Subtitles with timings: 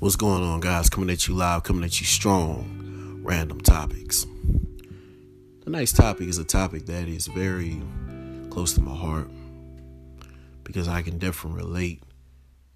[0.00, 0.88] What's going on, guys?
[0.88, 3.20] Coming at you live, coming at you strong.
[3.22, 4.24] Random topics.
[5.64, 7.82] The next topic is a topic that is very
[8.48, 9.28] close to my heart
[10.64, 12.02] because I can definitely relate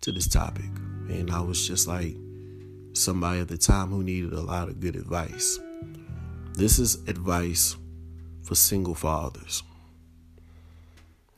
[0.02, 0.66] to this topic.
[1.08, 2.14] And I was just like
[2.92, 5.58] somebody at the time who needed a lot of good advice.
[6.52, 7.74] This is advice
[8.42, 9.62] for single fathers.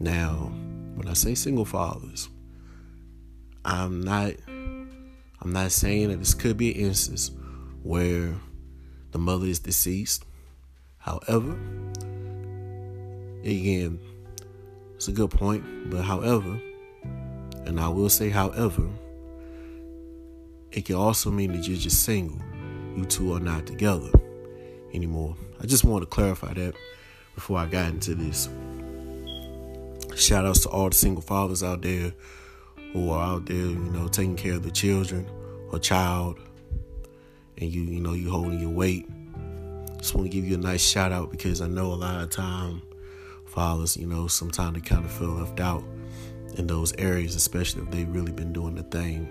[0.01, 0.51] Now,
[0.97, 2.29] when I say single fathers,
[3.65, 4.33] I'm not
[5.47, 7.31] I'm not saying that this could be an instance
[7.85, 8.35] where
[9.13, 10.25] the mother is deceased.
[10.99, 11.53] However,
[13.45, 14.01] again,
[14.97, 16.61] it's a good point, but however,
[17.65, 18.89] and I will say however,
[20.73, 22.43] it can also mean that you're just single.
[22.97, 24.11] You two are not together
[24.93, 25.37] anymore.
[25.63, 26.75] I just want to clarify that
[27.37, 28.49] before I got into this.
[30.17, 32.15] Shout outs to all the single fathers out there
[32.93, 35.29] who are out there, you know, taking care of the children
[35.73, 36.39] or child,
[37.59, 39.09] and you, you know, you holding your weight.
[39.99, 42.31] Just want to give you a nice shout out because I know a lot of
[42.31, 42.83] time
[43.57, 45.83] fathers, you know, sometimes they kind of feel left out
[46.57, 49.27] in those areas, especially if they've really been doing the thing.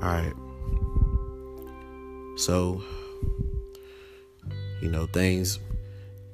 [0.00, 0.32] All right.
[2.36, 2.82] So,
[4.80, 5.58] you know, things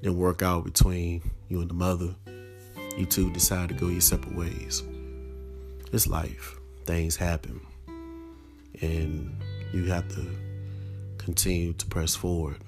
[0.01, 2.15] didn't work out between you and the mother
[2.99, 4.83] you two decide to go your separate ways.
[5.93, 6.59] It's life.
[6.85, 7.61] Things happen.
[8.81, 9.41] And
[9.73, 10.27] you have to
[11.19, 12.59] continue to press forward.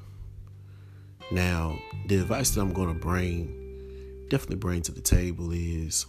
[1.33, 6.07] Now, the advice that I'm going to bring, definitely bring to the table is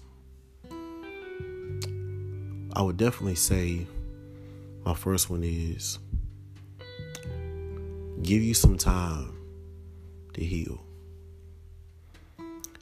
[2.74, 3.88] I would definitely say
[4.86, 6.00] my first one is
[8.22, 9.36] give you some time
[10.34, 10.84] to heal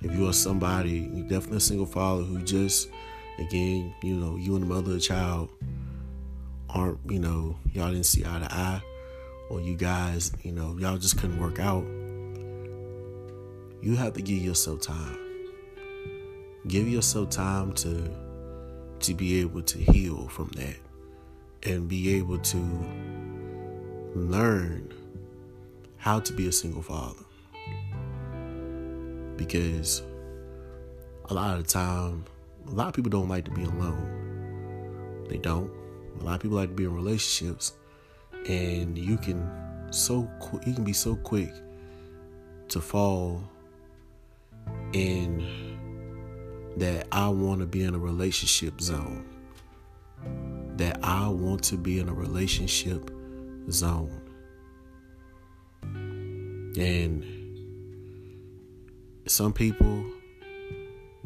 [0.02, 2.90] if you are somebody, you're definitely a single father who just,
[3.38, 5.50] again, you know, you and the mother of child
[6.70, 8.82] aren't, you know, y'all didn't see eye to eye,
[9.50, 11.84] or you guys, you know, y'all just couldn't work out.
[13.82, 15.18] You have to give yourself time.
[16.68, 18.12] Give yourself time to
[19.00, 20.76] to be able to heal from that
[21.64, 22.58] and be able to
[24.14, 24.94] learn
[25.96, 27.24] how to be a single father
[29.40, 30.04] because
[31.30, 32.26] a lot of the time,
[32.68, 35.26] a lot of people don't like to be alone.
[35.30, 35.72] They don't.
[36.20, 37.74] A lot of people like to be in relationships,
[38.48, 39.50] and you can
[39.92, 41.54] so qu- you can be so quick
[42.68, 43.42] to fall
[44.92, 45.78] in
[46.76, 49.26] that I want to be in a relationship zone.
[50.76, 53.10] That I want to be in a relationship
[53.70, 54.22] zone.
[56.78, 57.39] And
[59.30, 60.04] some people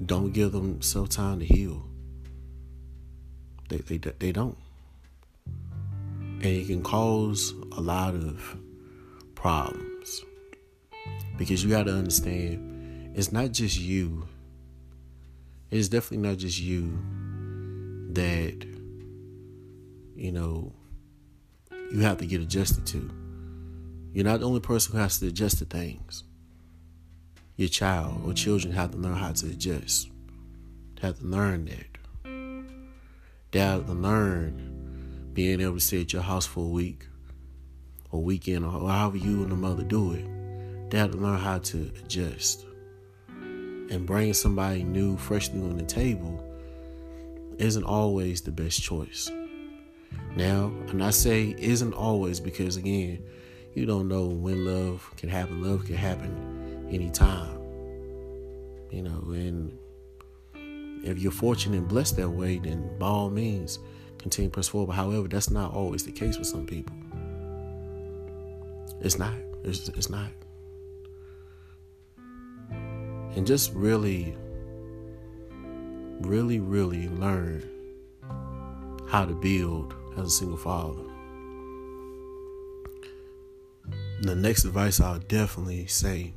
[0.05, 1.87] don't give themselves time to heal.
[3.69, 4.57] They, they, they don't.
[5.45, 8.57] And it can cause a lot of
[9.35, 10.23] problems.
[11.37, 14.27] Because you got to understand, it's not just you.
[15.71, 16.99] It's definitely not just you
[18.11, 18.65] that,
[20.15, 20.73] you know,
[21.91, 23.09] you have to get adjusted to.
[24.11, 26.25] You're not the only person who has to adjust to things
[27.63, 30.09] your child or children have to learn how to adjust.
[31.01, 32.65] Have to learn that.
[33.51, 37.07] They have to learn being able to stay at your house for a week
[38.11, 40.25] or weekend or however you and the mother do it.
[40.91, 42.65] They have to learn how to adjust.
[43.29, 46.43] And bringing somebody new, freshly on the table
[47.59, 49.31] isn't always the best choice.
[50.35, 53.23] Now, and I say isn't always because again,
[53.73, 55.63] you don't know when love can happen.
[55.63, 56.52] Love can happen
[56.93, 57.59] anytime.
[58.91, 59.77] You know, and
[61.03, 63.79] if you're fortunate and blessed that way, then by all means,
[64.17, 64.93] continue press forward.
[64.93, 66.95] However, that's not always the case with some people.
[69.01, 69.33] It's not.
[69.63, 70.29] It's, it's not.
[73.35, 74.35] And just really,
[76.21, 77.69] really, really learn
[79.09, 81.01] how to build as a single father.
[84.21, 86.33] The next advice I'll definitely say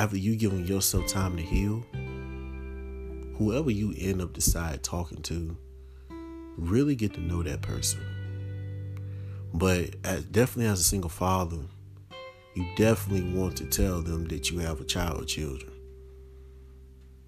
[0.00, 1.84] after you giving yourself time to heal,
[3.36, 5.54] whoever you end up decide talking to,
[6.56, 8.00] really get to know that person.
[9.52, 11.58] But as, definitely as a single father,
[12.54, 15.70] you definitely want to tell them that you have a child or children.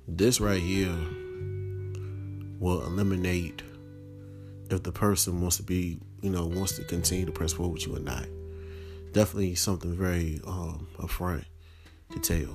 [0.09, 0.97] This right here
[2.59, 3.61] will eliminate
[4.71, 7.87] if the person wants to be, you know, wants to continue to press forward with
[7.87, 8.25] you or not.
[9.13, 11.45] Definitely something very um, upfront
[12.13, 12.55] to tell.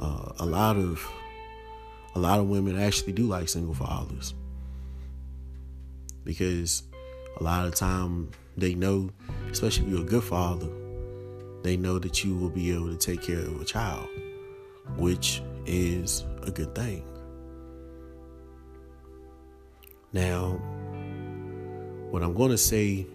[0.00, 1.06] Uh, a lot of
[2.14, 4.34] a lot of women actually do like single fathers.
[6.24, 6.82] because
[7.38, 9.10] a lot of time they know,
[9.50, 10.68] especially if you're a good father,
[11.62, 14.08] they know that you will be able to take care of a child,
[14.96, 17.04] which is a good thing.
[20.12, 20.52] Now,
[22.10, 23.06] what I'm going to say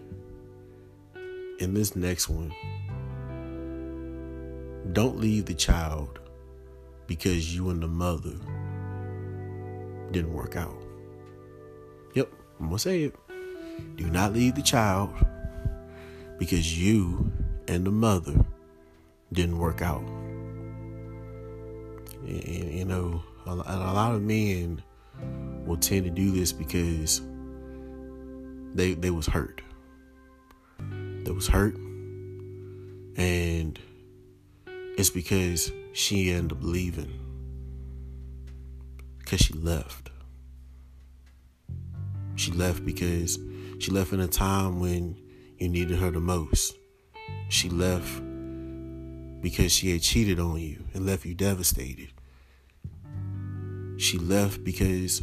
[1.60, 2.54] in this next one
[4.94, 6.20] don't leave the child
[7.08, 8.36] because you and the mother
[10.12, 10.76] didn't work out.
[12.14, 13.16] Yep, I'm going to say it.
[13.98, 15.14] Do not leave the child
[16.38, 17.32] because you
[17.68, 18.46] and the mother
[19.34, 20.04] didn't work out.
[22.26, 24.82] And, you know, a, a lot of men
[25.66, 27.22] will tend to do this because
[28.74, 29.62] they they was hurt.
[30.80, 31.76] They was hurt,
[33.16, 33.80] and
[34.98, 37.12] it's because she ended up leaving
[39.20, 40.12] because she left.
[42.36, 43.40] She left because
[43.80, 45.18] she left in a time when
[45.58, 46.76] you needed her the most.
[47.50, 48.22] She left
[49.42, 52.10] because she had cheated on you and left you devastated.
[53.98, 55.22] She left because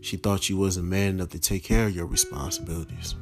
[0.00, 3.14] she thought you wasn't man enough to take care of your responsibilities.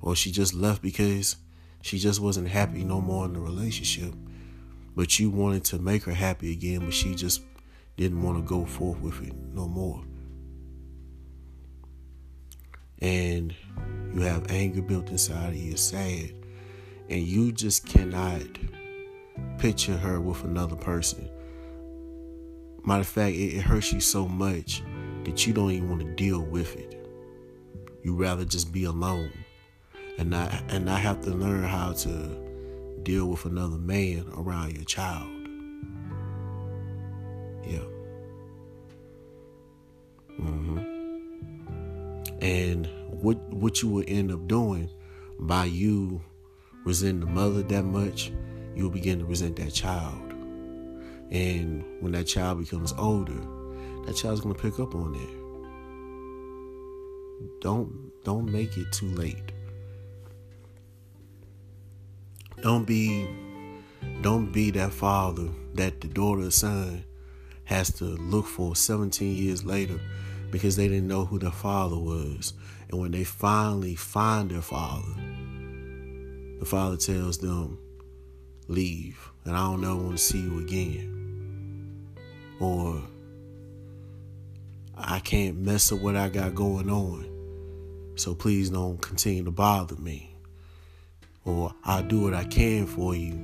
[0.00, 1.36] Or she just left because
[1.88, 4.12] she just wasn't happy no more in the relationship.
[4.94, 7.40] But you wanted to make her happy again, but she just
[7.96, 10.04] didn't want to go forth with it no more.
[13.00, 13.54] And
[14.12, 16.34] you have anger built inside of you, sad.
[17.08, 18.42] And you just cannot
[19.56, 21.30] picture her with another person.
[22.84, 24.82] Matter of fact, it, it hurts you so much
[25.24, 27.08] that you don't even want to deal with it.
[28.02, 29.32] You rather just be alone
[30.18, 32.48] and not and not have to learn how to
[33.02, 35.30] deal with another man around your child.
[37.64, 37.84] Yeah.
[40.40, 40.78] Mm-hmm.
[42.40, 42.88] And
[43.22, 44.90] what what you will end up doing
[45.38, 46.20] by you
[46.84, 48.32] resenting the mother that much,
[48.74, 50.32] you'll begin to resent that child.
[51.30, 53.40] And when that child becomes older,
[54.06, 55.30] that child's gonna pick up on it.
[57.60, 59.52] Don't don't make it too late.
[62.68, 63.26] Don't be
[64.20, 67.02] don't be that father that the daughter or son
[67.64, 69.98] has to look for 17 years later
[70.50, 72.52] because they didn't know who their father was.
[72.90, 75.14] And when they finally find their father,
[76.58, 77.78] the father tells them,
[78.66, 82.04] Leave, and I don't ever want to see you again
[82.60, 83.00] or
[84.94, 88.12] I can't mess up what I got going on.
[88.16, 90.27] So please don't continue to bother me.
[91.84, 93.38] I'll do what I can for you,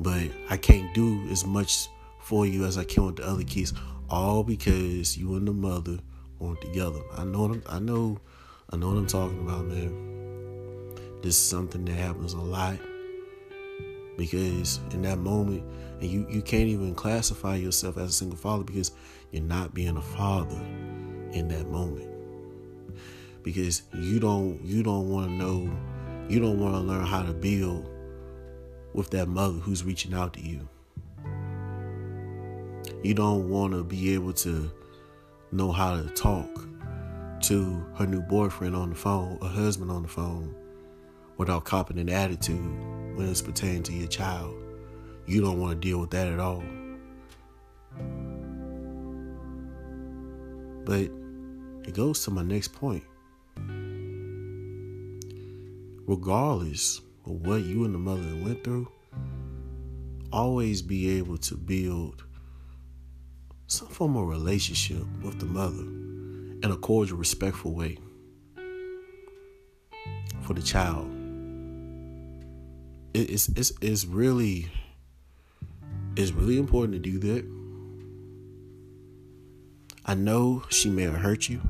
[0.00, 1.88] but I can't do as much
[2.20, 3.72] for you as I can with the other kids.
[4.10, 5.98] All because you and the mother
[6.38, 7.00] weren't together.
[7.16, 8.20] I know I know
[8.70, 10.94] I know what I'm talking about, man.
[11.22, 12.78] This is something that happens a lot
[14.16, 15.62] because in that moment
[16.00, 18.92] and you, you can't even classify yourself as a single father because
[19.30, 20.60] you're not being a father
[21.32, 22.08] in that moment
[23.42, 25.70] because you don't you don't want to know
[26.28, 27.88] you don't want to learn how to build
[28.94, 30.68] with that mother who's reaching out to you
[33.02, 34.70] you don't want to be able to
[35.50, 36.68] know how to talk
[37.40, 40.54] to her new boyfriend on the phone a husband on the phone
[41.36, 42.60] without copping an attitude
[43.16, 44.54] when it's pertaining to your child.
[45.26, 46.62] You don't want to deal with that at all.
[50.84, 51.10] But
[51.84, 53.04] it goes to my next point.
[56.06, 58.90] Regardless of what you and the mother went through,
[60.32, 62.24] always be able to build
[63.66, 65.82] some form of relationship with the mother
[66.64, 67.98] in a cordial, respectful way
[70.42, 71.10] for the child
[73.14, 74.70] it's it's it's really
[76.16, 77.46] it's really important to do that.
[80.04, 81.60] I know she may have hurt you.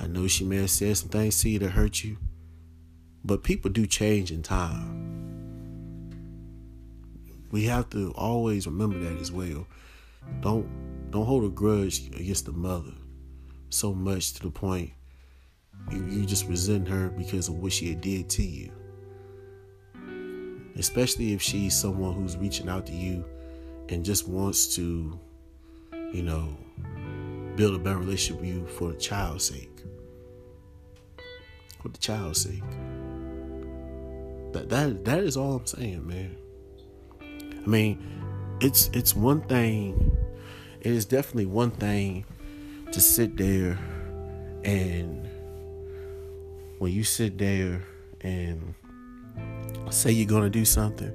[0.00, 2.16] I know she may have said some things to you that hurt you.
[3.24, 5.06] But people do change in time.
[7.50, 9.66] We have to always remember that as well.
[10.40, 12.92] Don't don't hold a grudge against the mother
[13.70, 14.90] so much to the point
[15.90, 18.70] you, you just resent her because of what she did to you
[20.78, 23.24] especially if she's someone who's reaching out to you
[23.88, 25.18] and just wants to,
[26.12, 26.56] you know,
[27.56, 29.82] build a better relationship with you for the child's sake.
[31.82, 32.62] For the child's sake.
[34.52, 36.36] That that that is all I'm saying, man.
[37.20, 38.02] I mean,
[38.60, 40.16] it's it's one thing.
[40.80, 42.24] It is definitely one thing
[42.92, 43.78] to sit there
[44.64, 45.28] And
[46.78, 47.82] when you sit there
[48.20, 48.74] and
[49.90, 51.12] say you're going to do something,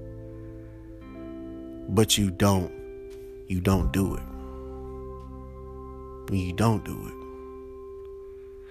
[1.89, 2.71] but you don't,
[3.47, 4.23] you don't do it.
[6.29, 7.13] When you don't do it.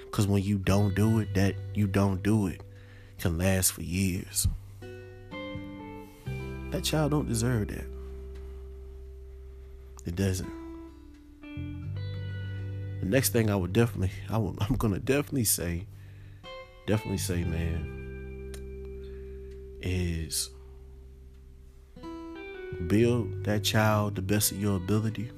[0.06, 2.60] Because when you don't do it, that you don't do it
[3.18, 4.48] can last for years.
[6.70, 7.84] That child don't deserve that.
[10.06, 10.50] It doesn't.
[13.00, 15.86] The next thing I would definitely, I would, I'm gonna definitely say,
[16.86, 18.52] definitely say, man,
[19.80, 20.50] is
[22.86, 25.30] build that child the best of your ability.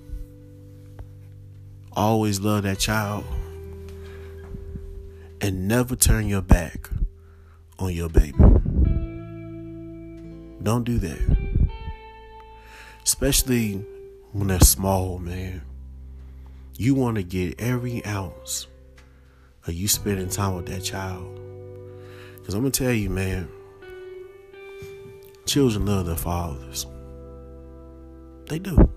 [1.93, 3.25] Always love that child.
[5.41, 6.89] And never turn your back
[7.79, 8.39] on your baby.
[10.63, 11.69] Don't do that.
[13.05, 13.85] Especially
[14.33, 15.63] when they're small, man.
[16.77, 18.67] You want to get every ounce
[19.67, 21.39] of you spending time with that child.
[22.37, 23.49] Because I'm going to tell you, man,
[25.47, 26.87] children love their fathers.
[28.49, 28.91] They do.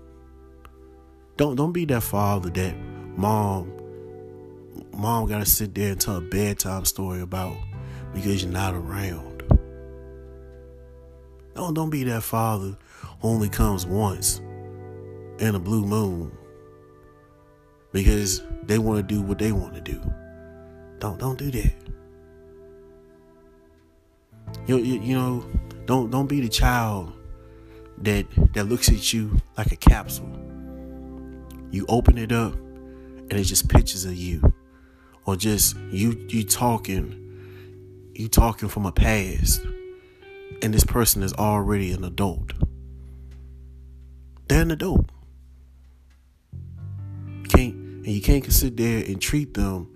[1.36, 2.76] Don't don't be that father that
[3.16, 3.72] mom
[4.92, 7.56] mom gotta sit there and tell a bedtime story about
[8.12, 9.42] because you're not around.
[11.54, 12.76] Don't don't be that father
[13.20, 14.40] who only comes once
[15.38, 16.30] in a blue moon
[17.92, 20.00] because they want to do what they want to do.
[20.98, 21.72] Don't don't do that.
[24.66, 25.44] You, you, you know,
[25.86, 27.12] don't don't be the child
[28.02, 30.30] that that looks at you like a capsule.
[31.70, 34.52] You open it up and it's just pictures of you.
[35.26, 37.27] Or just you you talking
[38.18, 39.64] you talking from a past
[40.60, 42.52] and this person is already an adult.
[44.48, 45.06] They're an adult.
[47.48, 49.94] Can't and you can't sit there and treat them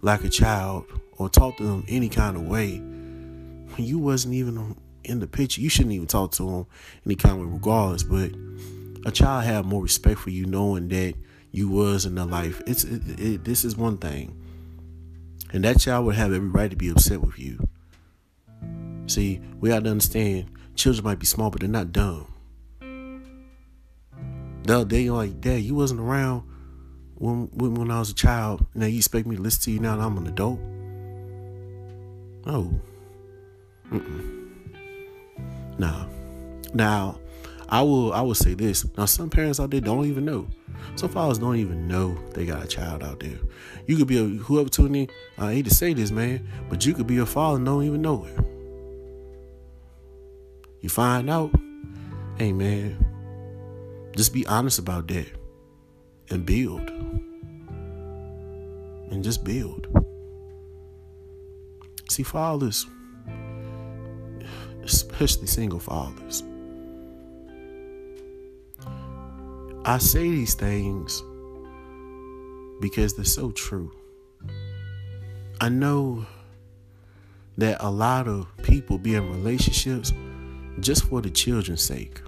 [0.00, 0.86] like a child
[1.18, 5.60] or talk to them any kind of way when you wasn't even in the picture.
[5.60, 6.66] You shouldn't even talk to them
[7.04, 8.02] any kind of way regardless.
[8.02, 8.32] But
[9.04, 11.14] a child have more respect for you knowing that
[11.50, 12.62] you was in their life.
[12.66, 14.37] It's it, it, this is one thing,
[15.52, 17.58] and that child would have every right to be upset with you.
[19.06, 22.26] See, we have to understand children might be small, but they're not dumb.
[24.64, 26.42] They'll they like, Dad, you wasn't around
[27.14, 28.66] when, when when I was a child.
[28.74, 30.60] Now you expect me to listen to you now that I'm an adult?
[32.46, 32.80] No.
[33.90, 34.48] Mm-mm.
[35.78, 36.06] Nah.
[36.74, 37.18] Now,
[37.68, 38.86] I will I will say this.
[38.96, 40.48] Now some parents out there don't even know.
[40.96, 43.38] Some fathers don't even know they got a child out there.
[43.86, 46.94] You could be a whoever tuning in, I hate to say this, man, but you
[46.94, 48.38] could be a father and don't even know it.
[50.80, 51.50] You find out,
[52.38, 53.04] hey man,
[54.16, 55.26] just be honest about that
[56.30, 56.88] and build.
[59.10, 59.86] And just build.
[62.10, 62.86] See, fathers,
[64.82, 66.42] especially single fathers,
[69.88, 71.22] I say these things
[72.78, 73.90] because they're so true.
[75.62, 76.26] I know
[77.56, 80.12] that a lot of people be in relationships
[80.80, 82.20] just for the children's sake.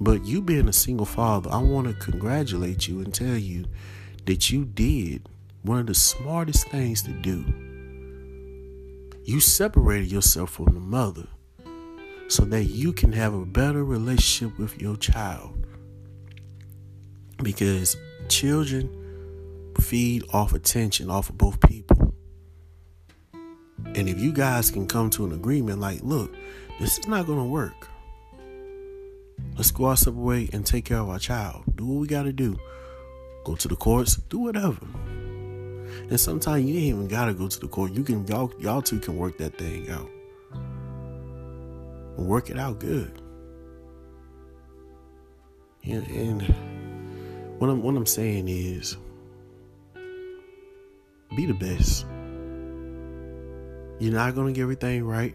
[0.00, 3.64] But you being a single father, I want to congratulate you and tell you
[4.26, 5.28] that you did
[5.62, 7.44] one of the smartest things to do.
[9.24, 11.26] You separated yourself from the mother
[12.28, 15.63] so that you can have a better relationship with your child.
[17.44, 17.96] Because
[18.28, 18.90] children
[19.80, 22.14] feed off attention off of both people.
[23.94, 26.34] And if you guys can come to an agreement like, look,
[26.80, 27.88] this is not going to work.
[29.56, 31.62] Let's go our separate way and take care of our child.
[31.76, 32.58] Do what we got to do.
[33.44, 34.84] Go to the courts, do whatever.
[36.10, 37.92] And sometimes you ain't even gotta go to the court.
[37.92, 40.08] You can y'all y'all two can work that thing out.
[42.16, 43.20] Work it out good.
[45.84, 46.54] And, and
[47.64, 48.98] what I'm what I'm saying is
[51.34, 52.04] be the best.
[53.98, 55.34] You're not gonna get everything right.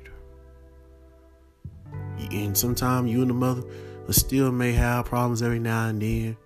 [2.31, 3.63] And sometimes you and the mother
[4.11, 6.37] still may have problems every now and then,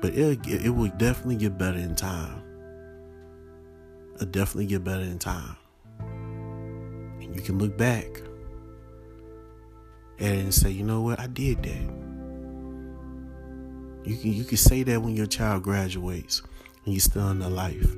[0.00, 2.42] but it it will definitely get better in time.
[4.14, 5.56] It'll definitely get better in time,
[5.98, 8.06] and you can look back
[10.18, 11.99] and say, you know what, I did that.
[14.04, 16.42] You can you can say that when your child graduates
[16.84, 17.94] and you're still in their life.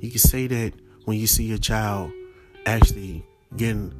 [0.00, 0.72] You can say that
[1.04, 2.10] when you see your child
[2.66, 3.24] actually
[3.56, 3.92] getting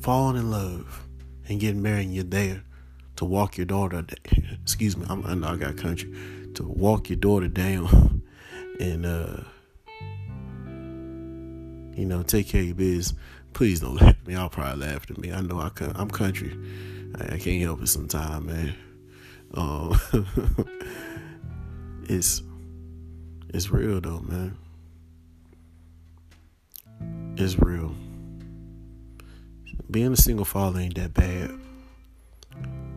[0.00, 1.06] falling in love
[1.48, 2.62] and getting married and you're there
[3.16, 4.04] to walk your daughter
[4.62, 6.12] excuse me I'm, i know i got country
[6.54, 8.22] to walk your daughter down
[8.80, 9.40] and uh
[11.96, 13.14] you know, take care of your biz.
[13.54, 14.36] Please don't laugh at me.
[14.36, 15.32] I'll probably laugh at me.
[15.32, 16.56] I know I can, I'm country.
[17.18, 18.74] I, I can't help it sometimes, man.
[19.54, 19.98] Um,
[22.08, 22.42] it's
[23.48, 24.56] it's real though, man.
[27.36, 27.94] It's real.
[29.90, 31.50] Being a single father ain't that bad.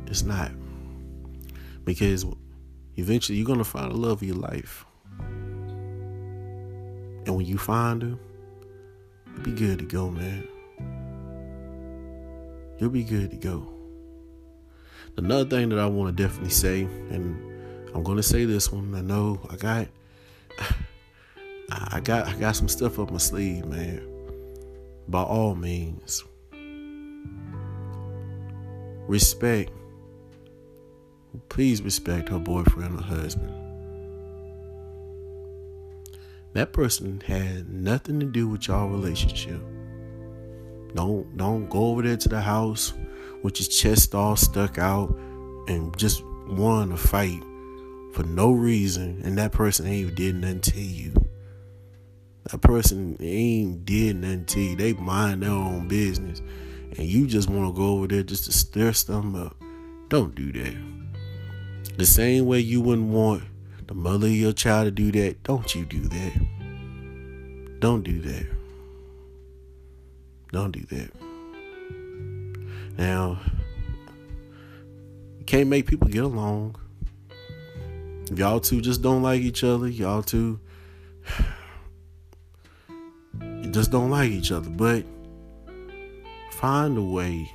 [0.08, 0.52] It's not.
[1.84, 2.26] Because
[2.96, 4.86] eventually you're gonna find the love of your life.
[7.26, 8.18] And when you find her,
[9.28, 10.48] you'll be good to go, man.
[12.80, 13.79] You'll be good to go.
[15.18, 17.50] Another thing that I want to definitely say, and
[17.94, 18.94] I'm gonna say this one.
[18.96, 19.88] I know I got
[21.72, 24.02] I got I got some stuff up my sleeve, man.
[25.08, 26.24] By all means.
[29.08, 29.72] Respect.
[31.50, 33.54] Please respect her boyfriend or husband.
[36.54, 39.62] That person had nothing to do with y'all relationship.
[40.96, 42.94] Don't don't go over there to the house
[43.44, 45.10] with your chest all stuck out
[45.68, 47.42] and just want to fight
[48.14, 51.14] for no reason and that person ain't even did nothing to you.
[52.52, 54.76] That person ain't did nothing to you.
[54.76, 56.42] They mind their own business.
[56.98, 59.56] And you just want to go over there just to stir something up.
[60.08, 60.76] Don't do that.
[61.98, 63.44] The same way you wouldn't want
[63.86, 67.80] the mother of your child to do that, don't you do that.
[67.80, 68.46] Don't do that.
[70.52, 71.29] Don't do that.
[73.00, 73.40] Now,
[75.38, 76.76] you can't make people get along.
[78.36, 79.88] Y'all two just don't like each other.
[79.88, 80.60] Y'all two
[83.72, 84.70] just don't like each other.
[84.70, 85.06] But
[86.52, 87.50] find a way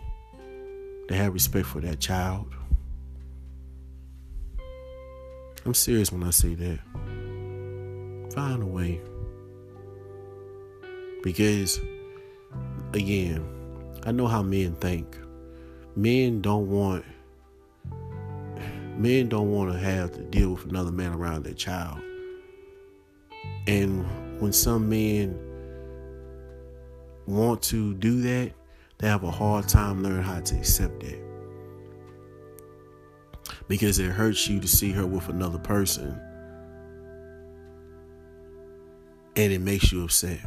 [1.09, 2.51] to have respect for that child.
[5.67, 6.79] I'm serious when I say that.
[8.33, 8.99] Find a way.
[11.23, 11.81] Because,
[12.95, 13.47] again,
[14.05, 15.19] I know how men think.
[15.97, 17.05] Men don't want
[18.97, 22.01] men don't want to have to deal with another man around their child.
[23.67, 24.05] And
[24.41, 25.39] when some men
[27.27, 28.53] want to do that,
[28.99, 31.21] they have a hard time learning how to accept that.
[33.69, 36.21] Because it hurts you to see her with another person.
[39.37, 40.41] And it makes you upset.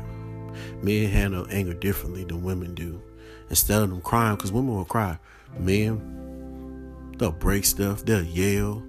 [0.81, 3.01] Men handle anger differently than women do.
[3.49, 5.17] Instead of them crying, because women will cry,
[5.57, 8.83] men, they'll break stuff, they'll yell,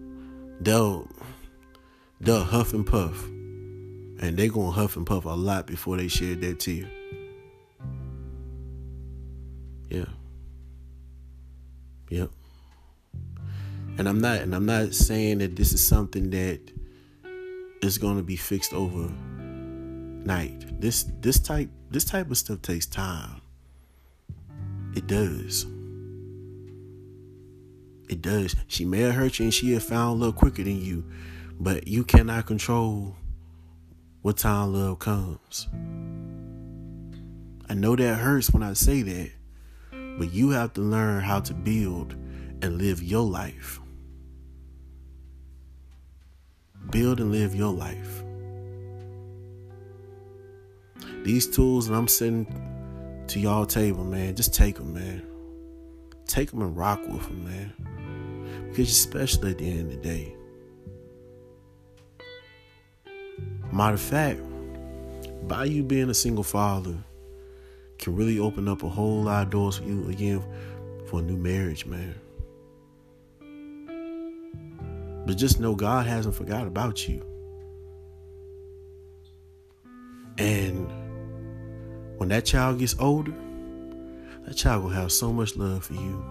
[0.61, 1.09] they'll
[2.21, 3.25] they'll huff and puff.
[4.21, 6.91] And they gonna huff and puff a lot before they shed that tear.
[9.89, 10.07] Yeah.
[12.11, 12.31] Yep.
[13.99, 16.61] And I'm not and I'm not saying that this is something that
[17.83, 19.09] is to be fixed over
[20.25, 20.81] night.
[20.81, 23.41] This this type this type of stuff takes time.
[24.95, 25.67] It does.
[28.09, 28.57] It does.
[28.67, 31.05] She may have hurt you and she have found love quicker than you,
[31.61, 33.17] but you cannot control
[34.23, 35.69] what time love comes.
[37.69, 39.31] I know that hurts when I say that,
[40.19, 42.15] but you have to learn how to build
[42.63, 43.79] and live your life.
[46.91, 48.25] Build and live your life.
[51.25, 52.47] These tools that I'm sending
[53.29, 55.23] to y'all table, man, just take them, man.
[56.27, 57.73] Take them and rock with them, man.
[58.69, 60.35] Because you're special at the end of the day.
[63.73, 64.41] Matter of fact,
[65.47, 66.97] by you being a single father,
[67.99, 70.43] can really open up a whole lot of doors for you again
[71.07, 72.15] for a new marriage, man.
[75.27, 77.25] But just know God hasn't forgot about you.
[80.39, 80.89] And
[82.19, 83.35] when that child gets older,
[84.45, 86.25] that child will have so much love for you.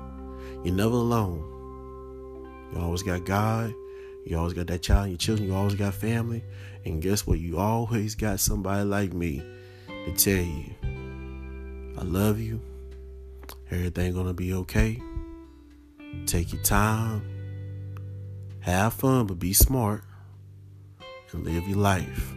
[0.64, 1.54] You're never alone.
[2.74, 3.74] You always got God.
[4.26, 5.48] You always got that child your children.
[5.48, 6.44] You always got family.
[6.86, 7.40] And guess what?
[7.40, 9.42] You always got somebody like me
[9.88, 10.74] to tell you
[11.98, 12.62] I love you.
[13.72, 15.02] Everything gonna be okay.
[16.26, 17.22] Take your time.
[18.60, 20.04] Have fun, but be smart.
[21.32, 22.34] And live your life.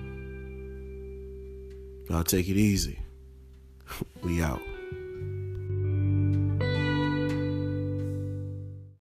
[2.09, 2.99] Y'all take it easy.
[4.23, 4.70] We out.